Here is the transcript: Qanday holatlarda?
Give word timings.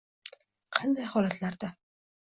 Qanday 0.77 1.05
holatlarda? 1.13 1.73